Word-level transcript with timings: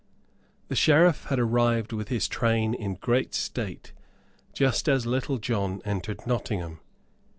The 0.69 0.75
Sheriff 0.75 1.25
had 1.25 1.37
arrived 1.39 1.93
with 1.93 2.07
his 2.07 2.27
train 2.27 2.73
in 2.73 2.95
great 2.95 3.35
state, 3.35 3.93
just 4.51 4.89
as 4.89 5.05
Little 5.05 5.37
John 5.37 5.79
entered 5.85 6.25
Nottingham. 6.25 6.79